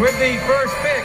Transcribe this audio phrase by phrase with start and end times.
[0.00, 1.04] with the first pick.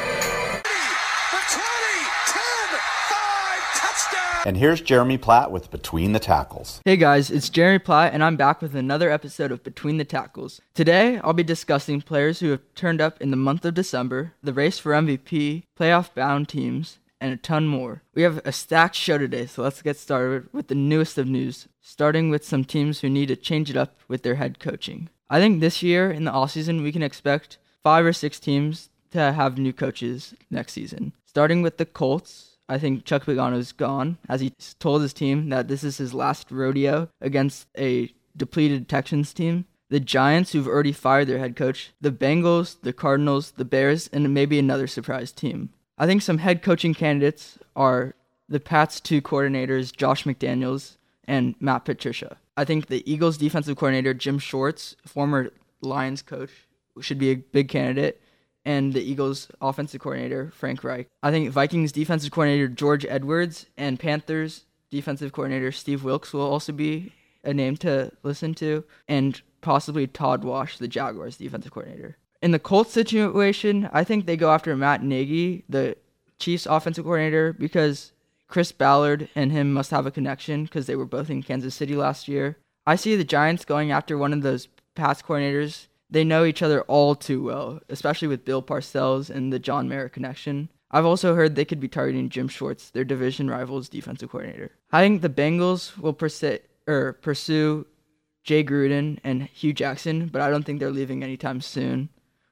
[4.46, 6.82] And here's Jeremy Platt with Between the Tackles.
[6.84, 10.60] Hey guys, it's Jeremy Platt, and I'm back with another episode of Between the Tackles.
[10.74, 14.52] Today, I'll be discussing players who have turned up in the month of December, the
[14.52, 18.04] race for MVP, playoff bound teams, and a ton more.
[18.14, 21.70] We have a stacked show today, so let's get started with the newest of news,
[21.80, 25.08] starting with some teams who need to change it up with their head coaching.
[25.30, 29.32] I think this year in the offseason, we can expect five or six teams to
[29.34, 31.14] have new coaches next season.
[31.26, 35.68] Starting with the Colts, I think Chuck Pagano's gone, as he told his team that
[35.68, 39.66] this is his last rodeo against a depleted Texans team.
[39.90, 44.34] The Giants, who've already fired their head coach, the Bengals, the Cardinals, the Bears, and
[44.34, 45.70] maybe another surprise team.
[45.98, 48.16] I think some head coaching candidates are
[48.50, 52.38] the Pats' two coordinators, Josh McDaniels and Matt Patricia.
[52.58, 56.52] I think the Eagles' defensive coordinator, Jim Schwartz, former Lions coach,
[57.02, 58.22] should be a big candidate
[58.66, 61.08] and the Eagles offensive coordinator, Frank Reich.
[61.22, 66.72] I think Vikings defensive coordinator George Edwards and Panthers defensive coordinator Steve Wilks will also
[66.72, 67.12] be
[67.44, 72.18] a name to listen to, and possibly Todd Wash, the Jaguars defensive coordinator.
[72.42, 75.98] In the Colts situation, I think they go after Matt Nagy, the
[76.40, 78.14] Chiefs offensive coordinator, because
[78.48, 81.96] Chris Ballard and him must have a connection because they were both in Kansas City
[81.96, 82.58] last year.
[82.86, 86.82] I see the Giants going after one of those Pats coordinators they know each other
[86.84, 90.70] all too well, especially with Bill Parcells and the John Mara connection.
[90.92, 94.72] I've also heard they could be targeting Jim Schwartz, their division rival's defensive coordinator.
[94.92, 97.88] I think the Bengals will persi- er, pursue
[98.44, 102.10] Jay Gruden and Hue Jackson, but I don't think they're leaving anytime soon.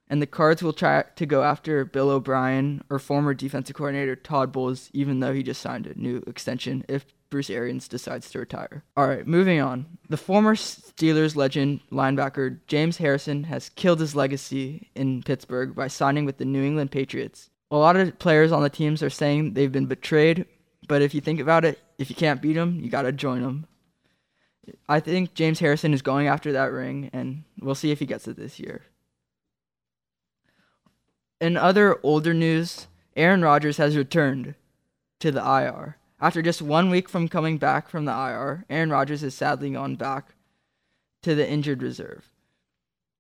[0.08, 4.52] And the Cards will try to go after Bill O'Brien or former defensive coordinator Todd
[4.52, 8.84] Bowles, even though he just signed a new extension if Bruce Arians decides to retire.
[8.96, 9.98] All right, moving on.
[10.10, 16.26] The former Steelers legend linebacker James Harrison has killed his legacy in Pittsburgh by signing
[16.26, 17.50] with the New England Patriots.
[17.72, 20.46] A lot of players on the teams are saying they've been betrayed,
[20.88, 23.42] but if you think about it, if you can't beat them, you got to join
[23.42, 23.66] them.
[24.88, 28.28] I think James Harrison is going after that ring, and we'll see if he gets
[28.28, 28.84] it this year.
[31.40, 34.56] In other older news, Aaron Rodgers has returned
[35.22, 35.98] to the IR.
[36.22, 39.96] After just one week from coming back from the IR, Aaron Rodgers has sadly gone
[39.96, 40.36] back
[41.24, 42.30] to the injured reserve.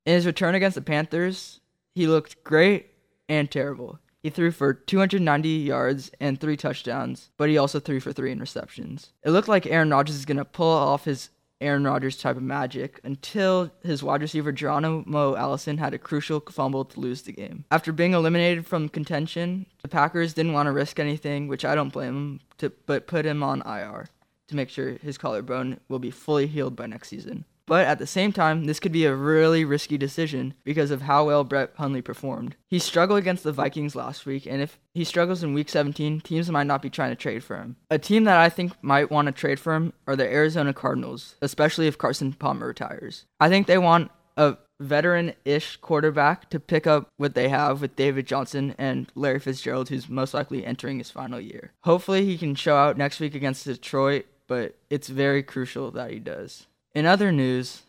[0.06, 1.62] In his return against the Panthers,
[1.96, 2.92] he looked great
[3.28, 4.00] and terrible.
[4.22, 9.10] He threw for 290 yards and three touchdowns, but he also threw for three interceptions.
[9.24, 11.30] It looked like Aaron Rodgers is going to pull off his
[11.62, 16.84] Aaron Rodgers type of magic until his wide receiver Geronimo Allison had a crucial fumble
[16.86, 17.66] to lose the game.
[17.72, 21.94] After being eliminated from contention, the Packers didn't want to risk anything, which I don't
[21.94, 24.08] blame them, to, but put him on IR
[24.48, 27.46] to make sure his collarbone will be fully healed by next season.
[27.68, 31.26] But at the same time, this could be a really risky decision because of how
[31.26, 32.56] well Brett Hundley performed.
[32.68, 36.50] He struggled against the Vikings last week, and if he struggles in week 17, teams
[36.52, 37.78] might not be trying to trade for him.
[37.90, 41.36] A team that I think might want to trade for him are the Arizona Cardinals,
[41.42, 43.26] especially if Carson Palmer retires.
[43.40, 47.96] I think they want a veteran ish quarterback to pick up what they have with
[47.96, 51.72] David Johnson and Larry Fitzgerald, who's most likely entering his final year.
[51.84, 56.20] Hopefully, he can show out next week against Detroit, but it's very crucial that he
[56.20, 56.66] does.
[56.94, 57.84] In other news,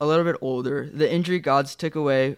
[0.00, 2.36] a little bit older, the injury gods took away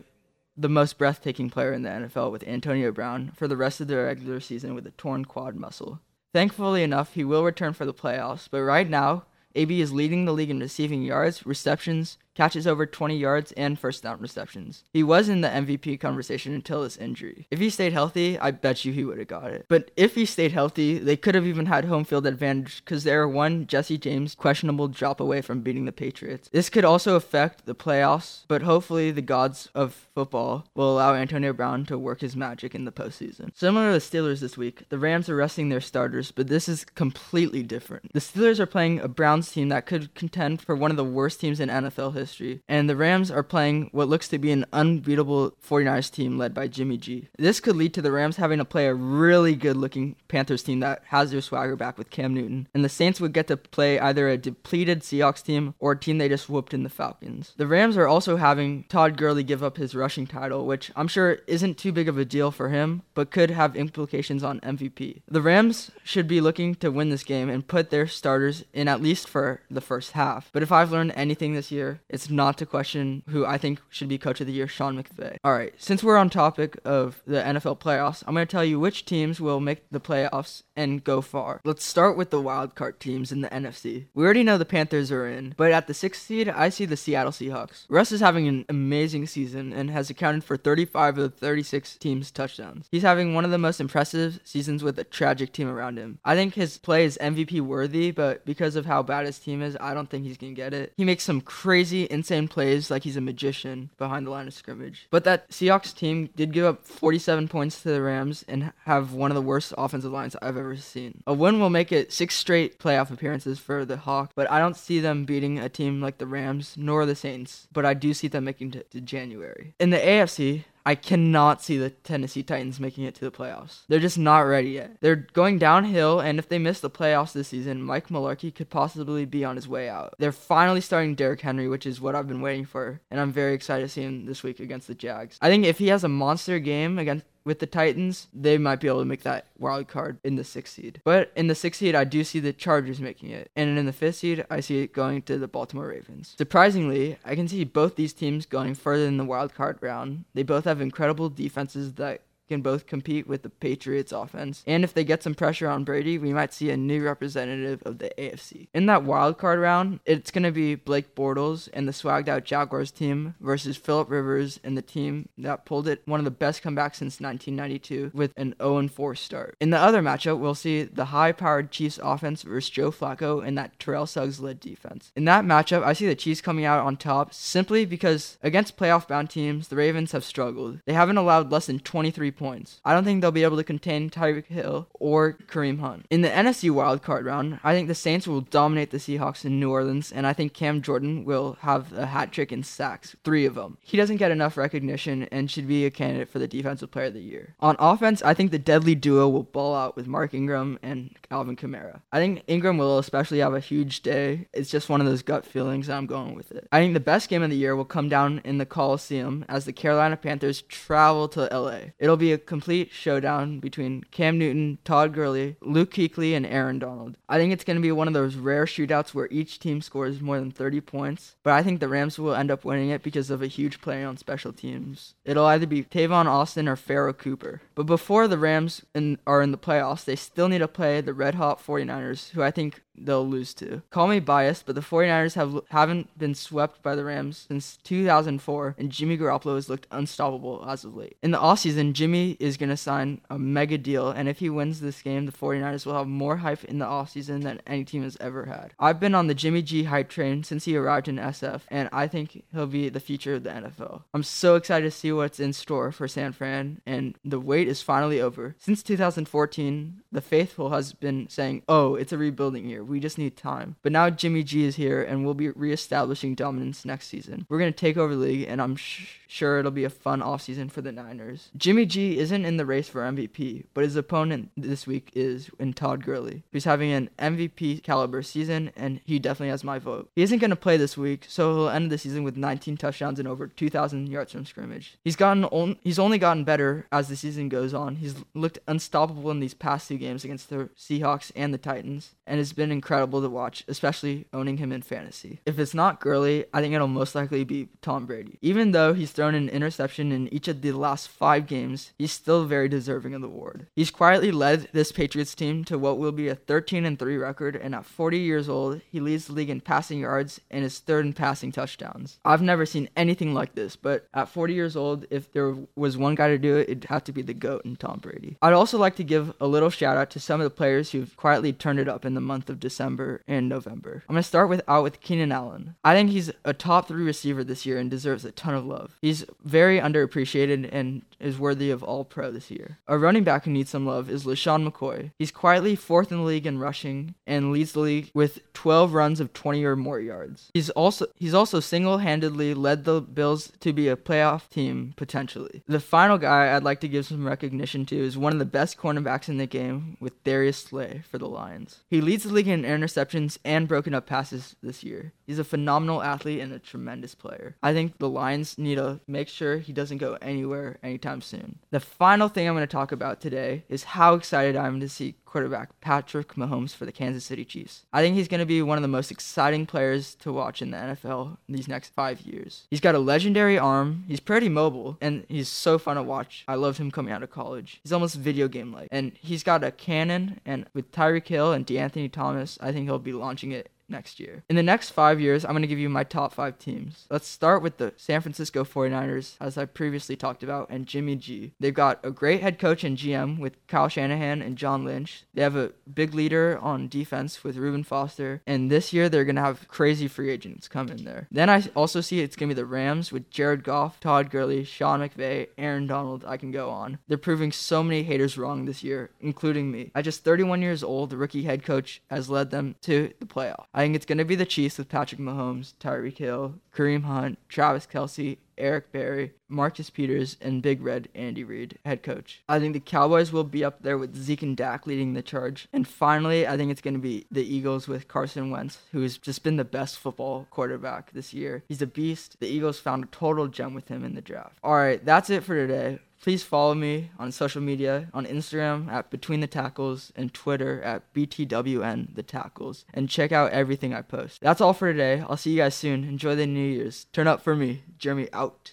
[0.56, 3.96] the most breathtaking player in the NFL with Antonio Brown for the rest of the
[3.96, 6.00] regular season with a torn quad muscle.
[6.32, 10.32] Thankfully enough, he will return for the playoffs, but right now, AB is leading the
[10.32, 14.84] league in receiving yards, receptions, catches over 20 yards, and first down receptions.
[14.92, 17.46] He was in the MVP conversation until his injury.
[17.50, 19.64] If he stayed healthy, I bet you he would have got it.
[19.68, 23.14] But if he stayed healthy, they could have even had home field advantage because they
[23.14, 26.48] are one Jesse James questionable drop away from beating the Patriots.
[26.52, 31.54] This could also affect the playoffs, but hopefully the gods of football will allow Antonio
[31.54, 33.50] Brown to work his magic in the postseason.
[33.56, 36.84] Similar to the Steelers this week, the Rams are resting their starters, but this is
[36.84, 38.12] completely different.
[38.12, 41.40] The Steelers are playing a Browns team that could contend for one of the worst
[41.40, 44.66] teams in NFL history history, and the Rams are playing what looks to be an
[44.72, 47.28] unbeatable 49ers team led by Jimmy G.
[47.38, 50.80] This could lead to the Rams having to play a really good looking Panthers team
[50.80, 53.98] that has their swagger back with Cam Newton, and the Saints would get to play
[53.98, 57.54] either a depleted Seahawks team or a team they just whooped in the Falcons.
[57.56, 61.38] The Rams are also having Todd Gurley give up his rushing title, which I'm sure
[61.46, 65.22] isn't too big of a deal for him, but could have implications on MVP.
[65.28, 69.02] The Rams should be looking to win this game and put their starters in at
[69.02, 70.50] least for the first half.
[70.52, 74.08] But if I've learned anything this year, it's not to question who I think should
[74.08, 75.36] be coach of the year, Sean McVay.
[75.44, 78.80] All right, since we're on topic of the NFL playoffs, I'm going to tell you
[78.80, 81.60] which teams will make the playoffs and go far.
[81.62, 84.06] Let's start with the wild card teams in the NFC.
[84.14, 86.96] We already know the Panthers are in, but at the sixth seed, I see the
[86.96, 87.84] Seattle Seahawks.
[87.90, 92.30] Russ is having an amazing season and has accounted for 35 of the 36 teams'
[92.30, 92.88] touchdowns.
[92.90, 96.18] He's having one of the most impressive seasons with a tragic team around him.
[96.24, 99.76] I think his play is MVP worthy, but because of how bad his team is,
[99.78, 100.94] I don't think he's going to get it.
[100.96, 105.06] He makes some crazy, insane plays like he's a magician behind the line of scrimmage.
[105.10, 109.30] But that Seahawks team did give up 47 points to the Rams and have one
[109.30, 111.22] of the worst offensive lines I've ever seen.
[111.26, 114.76] A win will make it six straight playoff appearances for the Hawks, but I don't
[114.76, 118.28] see them beating a team like the Rams nor the Saints, but I do see
[118.28, 119.74] them making it to January.
[119.78, 123.80] In the AFC, I cannot see the Tennessee Titans making it to the playoffs.
[123.88, 124.96] They're just not ready yet.
[125.00, 129.24] They're going downhill, and if they miss the playoffs this season, Mike Mularkey could possibly
[129.24, 130.14] be on his way out.
[130.20, 133.52] They're finally starting Derrick Henry, which is what I've been waiting for, and I'm very
[133.52, 135.38] excited to see him this week against the Jags.
[135.42, 138.88] I think if he has a monster game against with the Titans, they might be
[138.88, 141.00] able to make that wild card in the sixth seed.
[141.04, 143.52] But in the sixth seed, I do see the Chargers making it.
[143.54, 146.34] And in the fifth seed, I see it going to the Baltimore Ravens.
[146.36, 150.24] Surprisingly, I can see both these teams going further in the wild card round.
[150.34, 154.62] They both have incredible defenses that can both compete with the Patriots offense.
[154.66, 157.98] And if they get some pressure on Brady, we might see a new representative of
[157.98, 158.68] the AFC.
[158.74, 162.44] In that wild card round, it's going to be Blake Bortles and the swagged out
[162.44, 166.62] Jaguars team versus Philip Rivers and the team that pulled it one of the best
[166.62, 169.56] comebacks since 1992 with an 0-4 start.
[169.60, 173.78] In the other matchup, we'll see the high-powered Chiefs offense versus Joe Flacco and that
[173.78, 175.12] Terrell Suggs led defense.
[175.16, 179.08] In that matchup, I see the Chiefs coming out on top simply because against playoff
[179.08, 180.80] bound teams, the Ravens have struggled.
[180.86, 182.80] They haven't allowed less than 23 points.
[182.84, 186.06] I don't think they'll be able to contain Tyreek Hill or Kareem Hunt.
[186.10, 189.70] In the NFC wildcard round, I think the Saints will dominate the Seahawks in New
[189.70, 193.54] Orleans, and I think Cam Jordan will have a hat trick in sacks, three of
[193.54, 193.78] them.
[193.80, 197.14] He doesn't get enough recognition and should be a candidate for the Defensive Player of
[197.14, 197.54] the Year.
[197.60, 201.56] On offense, I think the deadly duo will ball out with Mark Ingram and Alvin
[201.56, 202.00] Kamara.
[202.12, 204.48] I think Ingram will especially have a huge day.
[204.52, 206.68] It's just one of those gut feelings, and I'm going with it.
[206.72, 209.64] I think the best game of the year will come down in the Coliseum as
[209.64, 211.92] the Carolina Panthers travel to LA.
[211.98, 217.16] It'll be a complete showdown between Cam Newton, Todd Gurley, Luke Kuechly, and Aaron Donald.
[217.28, 220.20] I think it's going to be one of those rare shootouts where each team scores
[220.20, 223.30] more than 30 points, but I think the Rams will end up winning it because
[223.30, 225.14] of a huge play on special teams.
[225.24, 227.62] It'll either be Tavon Austin or Pharoh Cooper.
[227.74, 231.14] But before the Rams in, are in the playoffs, they still need to play the
[231.14, 233.82] red hot 49ers, who I think they'll lose to.
[233.90, 238.74] Call me biased, but the 49ers have haven't been swept by the Rams since 2004,
[238.78, 241.16] and Jimmy Garoppolo has looked unstoppable as of late.
[241.22, 244.80] In the offseason, Jimmy is going to sign a mega deal, and if he wins
[244.80, 248.16] this game, the 49ers will have more hype in the offseason than any team has
[248.20, 248.72] ever had.
[248.78, 252.06] I've been on the Jimmy G hype train since he arrived in SF, and I
[252.06, 254.02] think he'll be the future of the NFL.
[254.14, 257.82] I'm so excited to see what's in store for San Fran, and the wait is
[257.82, 258.56] finally over.
[258.58, 262.82] Since 2014, the faithful has been saying, oh, it's a rebuilding year.
[262.86, 263.76] We just need time.
[263.82, 267.46] But now Jimmy G is here, and we'll be reestablishing dominance next season.
[267.48, 270.20] We're going to take over the league, and I'm sh- sure it'll be a fun
[270.20, 271.48] offseason for the Niners.
[271.56, 275.72] Jimmy G isn't in the race for MVP, but his opponent this week is in
[275.72, 280.08] Todd Gurley, who's having an MVP caliber season, and he definitely has my vote.
[280.14, 283.18] He isn't going to play this week, so he'll end the season with 19 touchdowns
[283.18, 284.96] and over 2,000 yards from scrimmage.
[285.04, 287.96] He's gotten on- he's only gotten better as the season goes on.
[287.96, 292.40] He's looked unstoppable in these past two games against the Seahawks and the Titans, and
[292.40, 295.40] it's been incredible to watch, especially owning him in fantasy.
[295.44, 298.38] If it's not Gurley, I think it'll most likely be Tom Brady.
[298.42, 302.44] Even though he's thrown an interception in each of the last five games, he's still
[302.44, 303.66] very deserving of the award.
[303.74, 307.56] He's quietly led this Patriots team to what will be a 13 and 3 record,
[307.56, 311.06] and at 40 years old, he leads the league in passing yards and is third
[311.06, 312.18] in passing touchdowns.
[312.24, 316.14] I've never seen anything like this, but at 40 years old, if there was one
[316.14, 318.36] guy to do it, it'd have to be the GOAT and Tom Brady.
[318.42, 321.16] I'd also like to give a little shout out to some of the players who've
[321.16, 324.02] quietly turned it up in the month of December and November.
[324.08, 325.76] I'm to start with out with Keenan Allen.
[325.84, 328.98] I think he's a top 3 receiver this year and deserves a ton of love.
[329.00, 332.78] He's very underappreciated and is worthy of all pro this year.
[332.88, 335.12] A running back who needs some love is LeSean McCoy.
[335.16, 339.20] He's quietly fourth in the league in rushing and leads the league with 12 runs
[339.20, 340.50] of 20 or more yards.
[340.52, 345.62] He's also he's also single-handedly led the Bills to be a playoff team potentially.
[345.68, 348.76] The final guy I'd like to give some recognition to is one of the best
[348.76, 351.80] cornerbacks in the game with Darius Slay for the Lions.
[351.88, 355.12] He leads the league in in interceptions and broken up passes this year.
[355.26, 357.56] He's a phenomenal athlete and a tremendous player.
[357.62, 361.58] I think the Lions need to make sure he doesn't go anywhere anytime soon.
[361.70, 364.88] The final thing I'm going to talk about today is how excited I am to
[364.88, 367.84] see quarterback Patrick Mahomes for the Kansas City Chiefs.
[367.92, 370.70] I think he's going to be one of the most exciting players to watch in
[370.70, 372.66] the NFL in these next five years.
[372.70, 376.44] He's got a legendary arm, he's pretty mobile, and he's so fun to watch.
[376.48, 377.80] I loved him coming out of college.
[377.82, 381.66] He's almost video game like, and he's got a cannon, and with Tyreek Hill and
[381.66, 384.44] De'Anthony Thomas, I think he'll be launching it next year.
[384.48, 387.06] In the next five years, I'm going to give you my top five teams.
[387.10, 391.52] Let's start with the San Francisco 49ers, as I previously talked about, and Jimmy G.
[391.60, 395.24] They've got a great head coach and GM with Kyle Shanahan and John Lynch.
[395.34, 399.36] They have a big leader on defense with Reuben Foster, and this year they're going
[399.36, 401.28] to have crazy free agents come in there.
[401.30, 404.64] Then I also see it's going to be the Rams with Jared Goff, Todd Gurley,
[404.64, 406.24] Sean McVay, Aaron Donald.
[406.26, 406.98] I can go on.
[407.08, 409.90] They're proving so many haters wrong this year, including me.
[409.94, 413.66] At just 31 years old, the rookie head coach has led them to the playoff.
[413.76, 417.38] I think it's going to be the Chiefs with Patrick Mahomes, Tyreek Hill, Kareem Hunt,
[417.46, 422.42] Travis Kelce, Eric Berry, Marcus Peters, and Big Red Andy Reid, head coach.
[422.48, 425.68] I think the Cowboys will be up there with Zeke and Dak leading the charge.
[425.74, 429.42] And finally, I think it's going to be the Eagles with Carson Wentz, who's just
[429.42, 431.62] been the best football quarterback this year.
[431.68, 432.40] He's a beast.
[432.40, 434.58] The Eagles found a total gem with him in the draft.
[434.64, 435.98] All right, that's it for today.
[436.26, 441.14] Please follow me on social media on Instagram at Between the Tackles and Twitter at
[441.14, 444.40] BTWN The Tackles and check out everything I post.
[444.40, 445.22] That's all for today.
[445.28, 446.02] I'll see you guys soon.
[446.02, 447.04] Enjoy the New Year's.
[447.12, 447.84] Turn up for me.
[447.96, 448.72] Jeremy out.